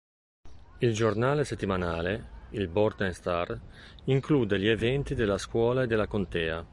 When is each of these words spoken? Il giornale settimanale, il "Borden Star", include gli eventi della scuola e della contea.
Il 0.79 0.93
giornale 0.95 1.43
settimanale, 1.45 2.47
il 2.53 2.67
"Borden 2.69 3.13
Star", 3.13 3.55
include 4.05 4.57
gli 4.57 4.67
eventi 4.67 5.13
della 5.13 5.37
scuola 5.37 5.83
e 5.83 5.85
della 5.85 6.07
contea. 6.07 6.65